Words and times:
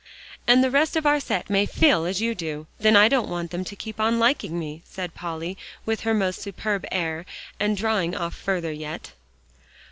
"And 0.47 0.63
the 0.63 0.71
rest 0.71 0.95
of 0.95 1.05
our 1.05 1.19
set 1.19 1.47
may 1.47 1.67
feel 1.67 2.05
as 2.05 2.21
you 2.23 2.33
do; 2.33 2.65
then 2.79 2.95
I 2.95 3.07
don't 3.07 3.29
want 3.29 3.51
them 3.51 3.63
to 3.65 3.75
keep 3.75 3.99
on 3.99 4.17
liking 4.17 4.57
me," 4.57 4.81
said 4.83 5.13
Polly, 5.13 5.59
with 5.85 5.99
her 6.01 6.13
most 6.15 6.41
superb 6.41 6.87
air, 6.91 7.23
and 7.59 7.77
drawing 7.77 8.15
off 8.15 8.33
further 8.33 8.71
yet. 8.71 9.11